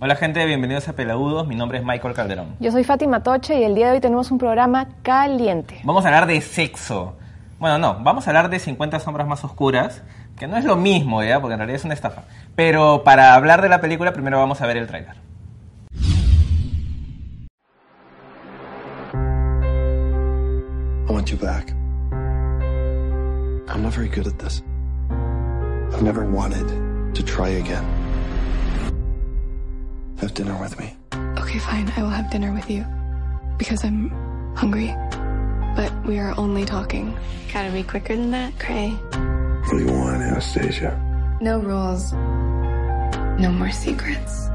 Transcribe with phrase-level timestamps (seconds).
[0.00, 1.48] Hola gente, bienvenidos a Pelaudos.
[1.48, 2.54] Mi nombre es Michael Calderón.
[2.60, 5.80] Yo soy Fátima Toche y el día de hoy tenemos un programa caliente.
[5.82, 7.16] Vamos a hablar de sexo.
[7.58, 10.04] Bueno, no, vamos a hablar de 50 sombras más oscuras,
[10.38, 11.40] que no es lo mismo, ¿ya?
[11.40, 12.22] Porque en realidad es una estafa.
[12.54, 15.16] Pero para hablar de la película, primero vamos a ver el tráiler.
[21.08, 21.72] I want you back.
[23.68, 24.62] I'm not very good at this.
[25.92, 26.68] I've never wanted
[27.14, 27.97] to try again.
[30.18, 30.96] Have dinner with me.
[31.38, 31.90] Okay, fine.
[31.96, 32.84] I will have dinner with you.
[33.56, 34.10] Because I'm
[34.56, 34.94] hungry.
[35.76, 37.16] But we are only talking.
[37.52, 38.90] Gotta be quicker than that, Cray.
[38.90, 40.98] What do you want, Anastasia?
[41.40, 42.12] No rules.
[43.40, 44.48] No more secrets.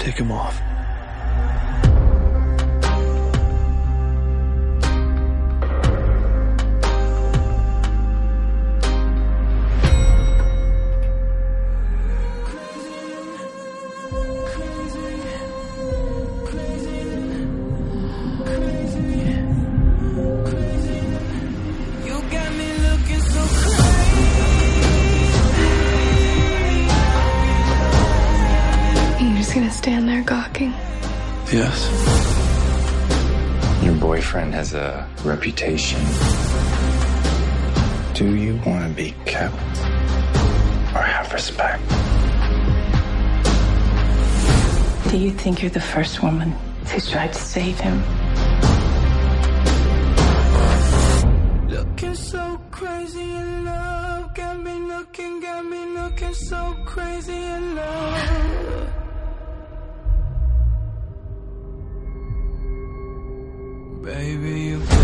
[0.00, 0.60] Take him off.
[35.38, 36.00] Reputation.
[38.14, 39.54] Do you want to be kept
[40.96, 41.82] or have respect?
[45.10, 46.52] Do you think you're the first woman
[46.88, 48.02] to try to save him?
[51.68, 54.34] looking so crazy in love.
[54.34, 58.78] Got me looking, got me looking so crazy in love.
[64.08, 64.97] Baby, you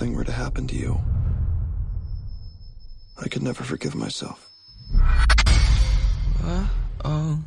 [0.00, 0.98] If something were to happen to you,
[3.22, 4.48] I could never forgive myself.
[6.42, 6.70] Oh,
[7.04, 7.38] oh,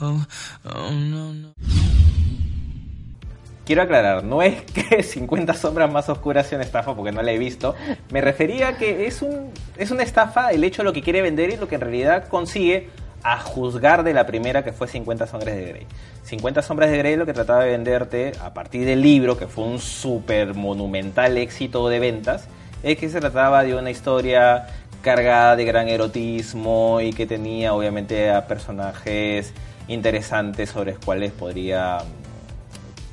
[0.00, 0.26] oh,
[0.64, 1.54] oh, no, no.
[3.64, 7.30] Quiero aclarar, no es que 50 sombras más oscuras sea una estafa porque no la
[7.30, 7.76] he visto.
[8.10, 11.22] Me refería a que es, un, es una estafa el hecho de lo que quiere
[11.22, 12.90] vender y lo que en realidad consigue
[13.22, 15.86] a juzgar de la primera que fue 50 sombras de Grey.
[16.24, 19.64] 50 sombras de Grey lo que trataba de venderte a partir del libro, que fue
[19.64, 22.48] un súper monumental éxito de ventas,
[22.82, 24.66] es que se trataba de una historia
[25.02, 29.52] cargada de gran erotismo y que tenía obviamente a personajes
[29.88, 31.98] interesantes sobre los cuales podría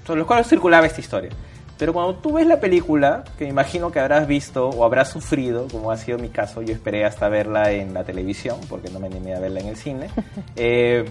[0.06, 1.32] sobre los cuales circulaba esta historia.
[1.80, 5.66] Pero cuando tú ves la película, que me imagino que habrás visto o habrás sufrido,
[5.72, 9.08] como ha sido mi caso, yo esperé hasta verla en la televisión, porque no me
[9.08, 10.10] animé a verla en el cine,
[10.58, 11.06] eh,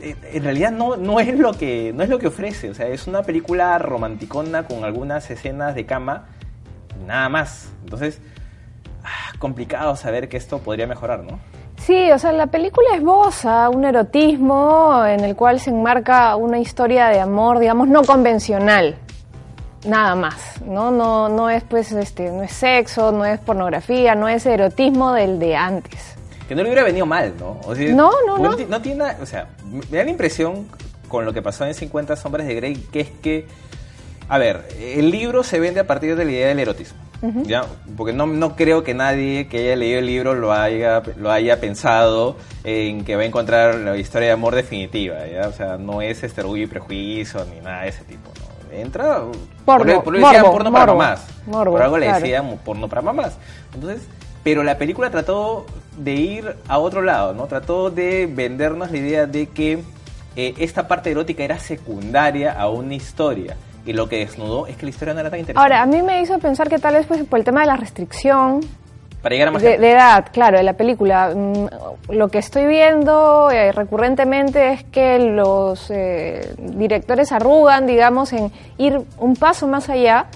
[0.00, 2.70] eh, en realidad no, no, es lo que, no es lo que ofrece.
[2.70, 6.26] O sea, es una película romanticona con algunas escenas de cama,
[7.04, 7.72] nada más.
[7.82, 8.20] Entonces,
[9.02, 11.40] ah, complicado saber que esto podría mejorar, ¿no?
[11.78, 17.08] Sí, o sea, la película esboza un erotismo en el cual se enmarca una historia
[17.08, 18.96] de amor, digamos, no convencional.
[19.84, 20.90] Nada más, ¿no?
[20.90, 25.38] No, no es pues este, no es sexo, no es pornografía, no es erotismo del
[25.40, 26.14] de antes.
[26.48, 27.58] Que no le hubiera venido mal, ¿no?
[27.64, 28.70] O sea, No, no, porque no.
[28.70, 29.48] No tiene nada- o sea,
[29.90, 30.68] me da la impresión
[31.08, 33.46] con lo que pasó en 50 sombras de Grey, que es que,
[34.28, 36.98] a ver, el libro se vende a partir de la idea del erotismo,
[37.42, 37.64] ¿ya?
[37.96, 41.60] Porque no, no creo que nadie que haya leído el libro lo haya, lo haya
[41.60, 45.48] pensado en que va a encontrar la historia de amor definitiva, ¿ya?
[45.48, 48.41] O sea, no es este orgullo y prejuicio ni nada de ese tipo, ¿no?
[48.72, 49.20] Entra...
[49.64, 51.26] por, Morbo, por eso decían morbo, porno para morbo, mamás.
[51.46, 52.20] morbo, por algo le claro.
[52.20, 53.38] decían porno para mamás.
[53.74, 54.06] Entonces,
[54.42, 55.66] pero la película trató
[55.96, 57.46] de ir a otro lado, ¿no?
[57.46, 59.82] Trató de vendernos la idea de que
[60.36, 63.56] eh, esta parte erótica era secundaria a una historia.
[63.84, 65.60] y lo que desnudó es que la historia no era tan interesante.
[65.60, 67.76] Ahora, a mí me hizo pensar que tal vez pues, por el tema de la
[67.76, 68.60] restricción
[69.22, 69.86] para llegar a más de, gente.
[69.86, 71.32] de edad, claro, de la película.
[71.34, 78.50] mm, Lo que estoy viendo eh, recurrentemente es que los eh, directores arrugan, digamos, en
[78.78, 80.26] ir un paso más allá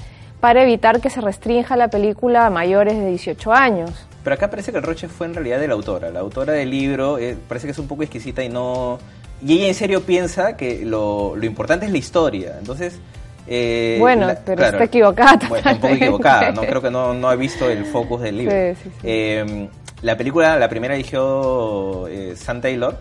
[0.40, 3.90] para evitar que se restrinja la película a mayores de 18 años.
[4.22, 6.10] Pero acá parece que el roche fue en realidad de la autora.
[6.10, 8.98] La autora del libro eh, parece que es un poco exquisita y no...
[9.44, 12.54] Y ella en serio piensa que lo, lo importante es la historia.
[12.58, 13.00] Entonces...
[13.46, 16.52] eh, Bueno, la- pero está equivocada Bueno, un poco equivocada.
[16.52, 18.54] No creo que no, no ha visto el focus del libro.
[18.74, 18.98] Sí, sí, sí.
[19.04, 19.68] Eh,
[20.02, 22.96] la película, la primera eligió eh, Sam Taylor.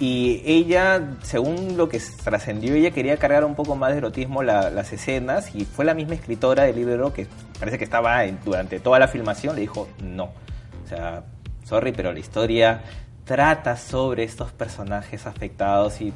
[0.00, 4.68] Y ella, según lo que trascendió, ella quería cargar un poco más de erotismo la-
[4.70, 7.28] las escenas y fue la misma escritora del libro que
[7.60, 10.24] parece que estaba en- durante toda la filmación, le dijo no.
[10.84, 11.22] O sea,
[11.64, 12.80] sorry, pero la historia
[13.24, 16.12] trata sobre estos personajes afectados y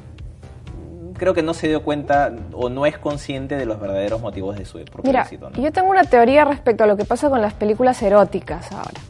[1.17, 4.65] creo que no se dio cuenta o no es consciente de los verdaderos motivos de
[4.65, 5.49] su propio Mira, éxito.
[5.49, 5.61] ¿no?
[5.61, 9.01] yo tengo una teoría respecto a lo que pasa con las películas eróticas ahora.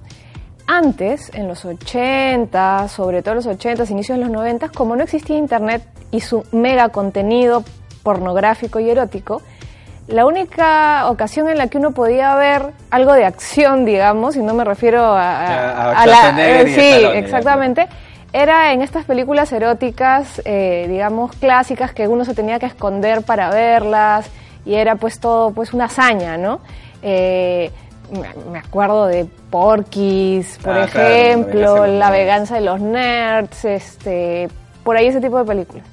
[0.69, 5.37] Antes, en los 80, sobre todo los 80, inicios de los 90, como no existía
[5.37, 5.81] Internet
[6.11, 7.63] y su mega contenido
[8.03, 9.41] pornográfico y erótico,
[10.07, 14.53] la única ocasión en la que uno podía ver algo de acción, digamos, y no
[14.53, 16.63] me refiero a, A- a la...
[16.63, 17.87] Y sí, exactamente.
[18.33, 23.49] Era en estas películas eróticas, eh, digamos, clásicas que uno se tenía que esconder para
[23.49, 24.29] verlas
[24.65, 26.59] y era pues todo pues una hazaña, ¿no?
[27.01, 27.71] Eh,
[28.51, 34.49] me- acuerdo de Porky's, por Ah, ejemplo, La venganza de los nerds, este,
[34.83, 35.85] por ahí ese tipo de películas.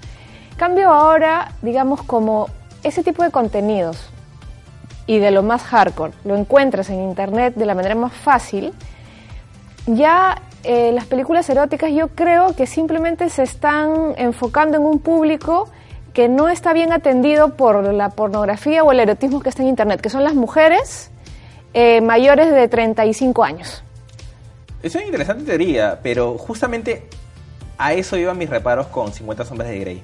[0.57, 2.49] Cambio ahora, digamos, como
[2.83, 4.09] ese tipo de contenidos
[5.07, 8.73] y de lo más hardcore lo encuentras en internet de la manera más fácil,
[9.87, 15.69] ya eh, las películas eróticas yo creo que simplemente se están enfocando en un público
[16.15, 20.01] que no está bien atendido por la pornografía o el erotismo que está en internet,
[20.01, 21.11] que son las mujeres
[21.75, 23.83] eh, mayores de 35 años.
[24.83, 27.09] Es una interesante teoría, pero justamente
[27.77, 30.03] a eso iban mis reparos con 50 sombras de Grey.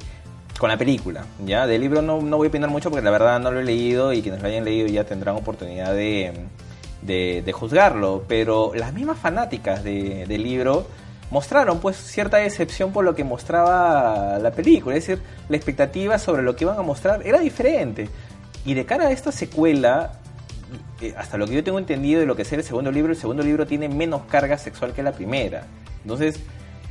[0.58, 1.66] Con la película, ¿ya?
[1.66, 4.12] Del libro no, no voy a opinar mucho porque la verdad no lo he leído
[4.12, 6.34] y quienes lo hayan leído ya tendrán oportunidad de,
[7.02, 8.24] de- de juzgarlo.
[8.28, 10.86] Pero las mismas fanáticas de- del libro
[11.30, 14.96] mostraron pues cierta decepción por lo que mostraba la película.
[14.96, 18.08] Es decir, la expectativa sobre lo que iban a mostrar era diferente.
[18.64, 20.12] Y de cara a esta secuela,
[21.00, 23.18] eh, hasta lo que yo tengo entendido de lo que es el segundo libro, el
[23.18, 25.64] segundo libro tiene menos carga sexual que la primera.
[26.02, 26.40] Entonces,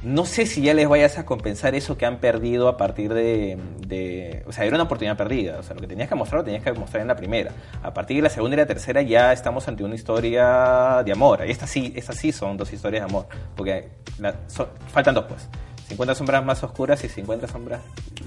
[0.02, 3.58] no sé si ya les vayas a compensar eso que han perdido a partir de,
[3.86, 5.58] de- O sea, era una oportunidad perdida.
[5.60, 7.52] O sea, lo que tenías que mostrar lo tenías que mostrar en la primera.
[7.84, 11.44] A partir de la segunda y la tercera ya estamos ante una historia de amor.
[11.46, 13.28] Y estas sí, estas sí son dos historias de amor.
[13.56, 15.48] Porque la- son- faltan dos, pues.
[15.90, 17.82] 50 sombras más oscuras y 50 sombras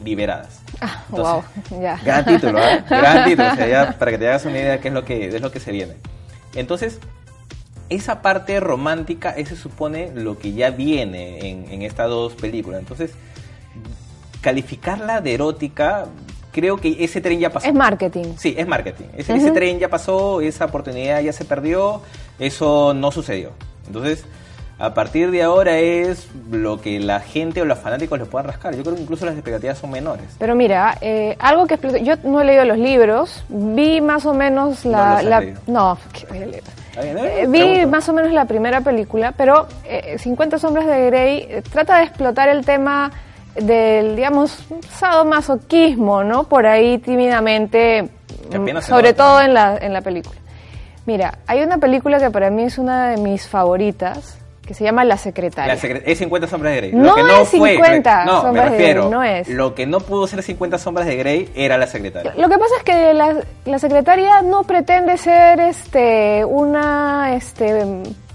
[0.05, 0.61] liberadas.
[0.81, 1.97] Ah, Entonces, wow, ya.
[2.05, 2.83] Gran título, ¿eh?
[2.91, 3.53] Gran título.
[3.53, 5.39] O sea, ya para que te hagas una idea de qué es lo que, de
[5.41, 5.95] lo que se viene.
[6.57, 6.99] Entonces,
[7.93, 12.81] esa parte romántica, ese supone lo que ya viene en, en estas dos películas.
[12.81, 13.13] Entonces,
[14.41, 16.07] calificarla de erótica,
[16.51, 17.67] creo que ese tren ya pasó.
[17.67, 18.35] Es marketing.
[18.37, 19.07] Sí, es marketing.
[19.17, 22.03] Ese, ese tren ya pasó, esa oportunidad ya se perdió,
[22.39, 23.51] eso no sucedió.
[23.87, 24.25] Entonces,
[24.79, 28.75] a partir de ahora es lo que la gente o los fanáticos les puedan rascar.
[28.75, 30.27] Yo creo que incluso las expectativas son menores.
[30.39, 34.35] Pero mira, eh, algo que explico, yo no he leído los libros, vi más o
[34.35, 35.23] menos No la...
[35.23, 36.65] los no, ¿qué voy a leer?
[36.97, 37.47] Eh, ¿eh?
[37.49, 41.99] vi más o menos la primera película, pero eh, 50 sombras de Grey eh, trata
[41.99, 43.11] de explotar el tema
[43.55, 46.45] del, digamos, sadomasoquismo, ¿no?
[46.45, 50.37] Por ahí tímidamente, mm, sobre todo en la, en la película.
[51.07, 55.05] Mira, hay una película que para mí es una de mis favoritas, que se llama
[55.05, 55.75] La Secretaria.
[55.75, 56.93] La secre- es 50 sombras de Grey.
[56.93, 58.77] No lo que no es fue, 50 no, me sombras de.
[58.79, 59.49] Grey, no es.
[59.49, 62.33] Lo que no pudo ser 50 sombras de Grey era la secretaria.
[62.37, 67.85] Lo que pasa es que la, la secretaria no pretende ser este una este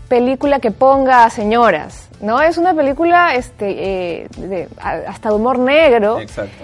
[0.09, 2.41] película que ponga a señoras, ¿no?
[2.41, 6.17] Es una película este eh, de- hasta de humor negro,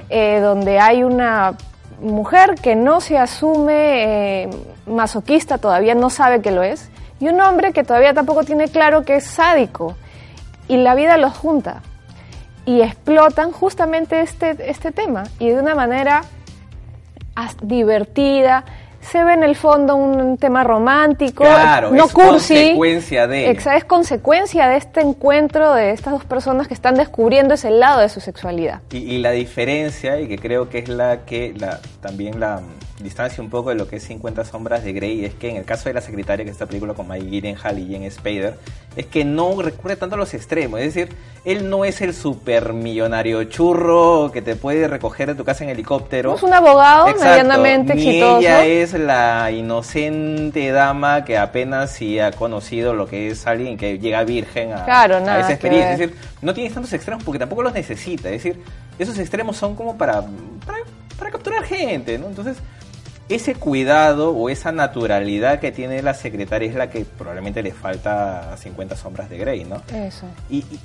[0.09, 1.53] eh, donde hay una
[2.01, 4.49] mujer que no se asume eh,
[4.87, 6.89] masoquista, todavía no sabe que lo es,
[7.23, 9.95] y un hombre que todavía tampoco tiene claro que es sádico,
[10.67, 11.81] y la vida los junta
[12.65, 16.23] y explotan justamente este, este tema y de una manera
[17.61, 18.63] divertida.
[19.01, 22.53] Se ve en el fondo un tema romántico, Claro, no es cursi.
[22.53, 23.51] consecuencia de.
[23.51, 28.07] Es consecuencia de este encuentro de estas dos personas que están descubriendo ese lado de
[28.07, 28.79] su sexualidad.
[28.91, 32.61] Y, y la diferencia, y que creo que es la que la, también la,
[32.99, 35.65] distancia un poco de lo que es 50 sombras de Grey es que en el
[35.65, 38.57] caso de la secretaria, que es esta película con Maggie Gyllenhaal y Jen Spader,
[38.95, 40.79] es que no recurre tanto a los extremos.
[40.79, 45.63] Es decir, él no es el supermillonario churro que te puede recoger de tu casa
[45.63, 46.35] en helicóptero.
[46.35, 47.29] Es un abogado Exacto.
[47.29, 48.39] medianamente Ni exitoso.
[48.39, 53.97] ella es la inocente dama que apenas sí ha conocido lo que es alguien que
[53.99, 55.93] llega virgen a, Claro, a esa experiencia.
[55.93, 58.29] Es decir, no tienes tantos extremos porque tampoco los necesita.
[58.29, 58.61] Es decir,
[58.99, 60.77] esos extremos son como para, para,
[61.17, 62.27] para capturar gente, ¿no?
[62.27, 62.57] Entonces,
[63.35, 68.53] ese cuidado o esa naturalidad que tiene la secretaria es la que probablemente le falta
[68.53, 69.81] a 50 sombras de Grey, ¿no?
[69.93, 70.25] Eso.
[70.49, 70.79] Y, y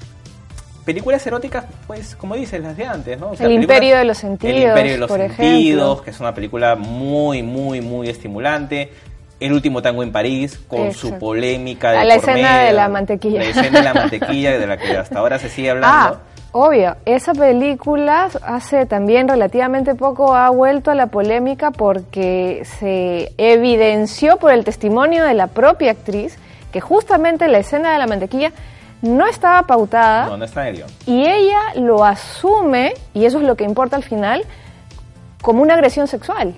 [0.88, 3.26] películas eróticas, pues, como dices, las de antes, ¿no?
[3.28, 6.02] O El Imperio de los Sentidos, El Imperio de los por Sentidos, ejemplo.
[6.02, 8.90] que es una película muy, muy, muy estimulante.
[9.38, 12.72] El último tango en París, con su polémica de A la por escena medio, de
[12.72, 13.38] la mantequilla.
[13.38, 15.88] La escena de la mantequilla, de la que hasta ahora se sigue hablando.
[15.88, 16.20] Ah,
[16.52, 16.96] obvio.
[17.04, 24.52] Esa película hace también relativamente poco ha vuelto a la polémica porque se evidenció por
[24.52, 26.38] el testimonio de la propia actriz
[26.72, 28.52] que justamente la escena de la mantequilla
[29.00, 30.90] no estaba pautada No, no está en el guion.
[31.06, 34.44] y ella lo asume, y eso es lo que importa al final,
[35.40, 36.54] como una agresión sexual.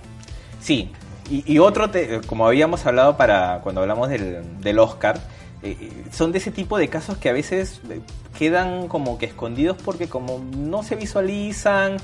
[0.59, 0.91] Sí,
[1.31, 5.19] y, y otro, te- como habíamos hablado para cuando hablamos del, del Oscar,
[5.63, 8.01] eh, son de ese tipo de casos que a veces eh,
[8.39, 11.97] quedan como que escondidos porque como no se visualizan.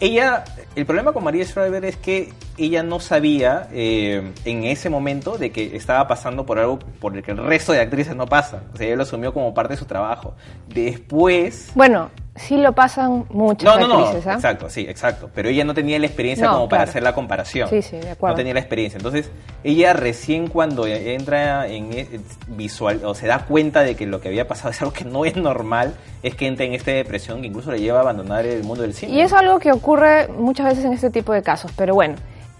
[0.00, 0.44] Ella,
[0.76, 5.50] el problema con María Schreiber es que ella no sabía eh, en ese momento de
[5.50, 8.62] que estaba pasando por algo por el que el resto de actrices no pasa.
[8.72, 10.34] O sea, ella lo asumió como parte de su trabajo.
[10.68, 11.72] Después...
[11.74, 14.12] Bueno, sí lo pasan muchas No, no, no, ¿ah?
[14.14, 15.30] exacto, sí, exacto.
[15.34, 17.68] Pero ella no tenía la experiencia No, como para hacer la comparación.
[17.68, 18.34] Sí, sí, de acuerdo.
[18.34, 18.96] No tenía la experiencia.
[18.96, 19.30] Entonces,
[19.64, 24.28] ella recién cuando entra en e- visual, o se da cuenta de que lo que
[24.28, 27.48] había pasado es algo que no es normal, es que entra en esta depresión que
[27.48, 29.12] incluso le lleva a abandonar el mundo del cine.
[29.12, 32.16] Y es algo que ocurre muchas veces en este tipo de casos, pero bueno,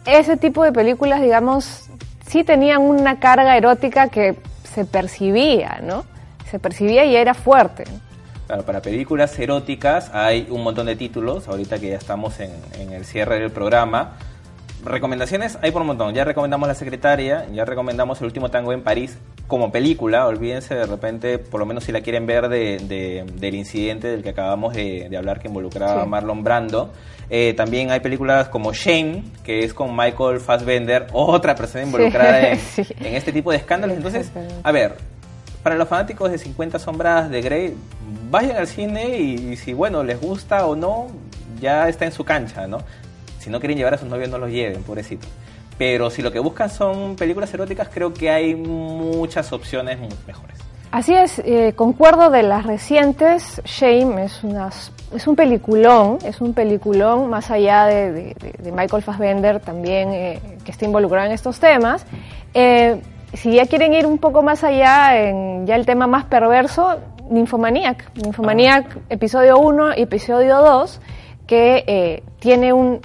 [0.06, 1.88] ese tipo de películas, digamos,
[2.26, 6.04] sí tenían una carga erótica que se percibía, ¿no?
[6.50, 7.84] Se percibía y era fuerte.
[8.50, 12.92] Claro, para películas eróticas hay un montón de títulos, ahorita que ya estamos en, en
[12.92, 14.16] el cierre del programa.
[14.84, 16.14] Recomendaciones hay por un montón.
[16.14, 19.16] Ya recomendamos La Secretaria, ya recomendamos El Último Tango en París
[19.46, 20.26] como película.
[20.26, 24.24] Olvídense de repente, por lo menos si la quieren ver, de, de- del incidente del
[24.24, 26.00] que acabamos de, de hablar que involucraba Sí.
[26.00, 26.90] a Marlon Brando.
[27.28, 32.58] Eh, también hay películas como Shame, que es con Michael Fassbender, otra persona involucrada en,
[32.74, 32.82] Sí.
[32.98, 33.96] en este tipo de escándalos.
[33.96, 34.32] Entonces,
[34.64, 34.96] a ver,
[35.62, 37.76] para los fanáticos de 50 sombras de Grey,
[38.30, 41.08] vayan al cine y, y si, bueno, les gusta o no,
[41.60, 42.78] ya está en su cancha, ¿no?
[43.38, 45.26] Si no quieren llevar a sus novios, no los lleven, pobrecito.
[45.78, 50.56] Pero si lo que buscan son películas eróticas, creo que hay muchas opciones mejores.
[50.92, 54.70] Así es, eh, concuerdo de las recientes, Shame es, una,
[55.14, 60.40] es un peliculón, es un peliculón más allá de- de- de Michael Fassbender también eh,
[60.64, 62.04] que está involucrado en estos temas.
[62.54, 63.00] Eh,
[63.34, 66.98] si ya quieren ir un poco más allá en ya el tema más perverso,
[67.30, 71.00] Nymphomaniac, Nymphomaniac episodio 1 y episodio 2,
[71.46, 73.00] que eh, tiene un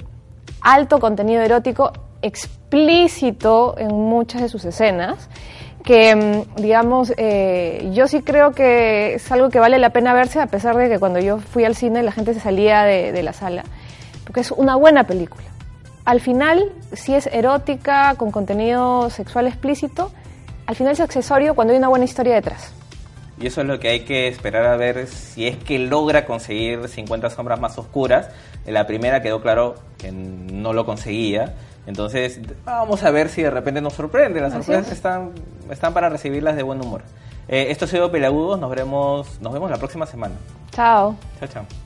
[0.60, 1.92] alto contenido erótico
[2.22, 5.28] explícito en muchas de sus escenas
[5.84, 10.40] que mm, digamos eh, yo sí creo que es algo que vale la pena verse
[10.40, 13.22] a pesar de que cuando yo fui al cine la gente se salía de, de
[13.22, 13.62] la sala
[14.24, 15.44] porque es una buena película
[16.06, 20.10] al final si es erótica con contenido sexual explícito
[20.66, 22.72] al final es accesorio cuando hay una buena historia detrás
[23.38, 26.88] Y eso es lo que hay que esperar a ver si es que logra conseguir
[26.88, 28.30] 50 sombras más oscuras.
[28.64, 31.54] En la primera quedó claro que no lo conseguía.
[31.86, 34.40] Entonces, vamos a ver si de repente nos sorprende.
[34.40, 34.92] Las Así sorpresas es.
[34.96, 35.32] están,
[35.70, 37.02] están para recibirlas de buen humor.
[37.46, 38.58] Eh, esto ha sido Pelagudos.
[38.58, 40.34] Nos veremos, nos vemos la próxima semana.
[40.72, 41.85] chao Chao, chao.